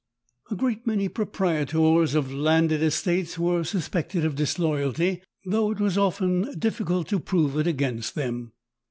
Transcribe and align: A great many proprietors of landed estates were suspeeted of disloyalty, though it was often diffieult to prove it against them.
A 0.49 0.55
great 0.55 0.87
many 0.87 1.07
proprietors 1.09 2.15
of 2.15 2.33
landed 2.33 2.81
estates 2.81 3.37
were 3.37 3.63
suspeeted 3.63 4.25
of 4.25 4.33
disloyalty, 4.33 5.21
though 5.45 5.69
it 5.69 5.79
was 5.79 5.95
often 5.95 6.45
diffieult 6.59 7.07
to 7.09 7.19
prove 7.19 7.55
it 7.59 7.67
against 7.67 8.15
them. 8.15 8.51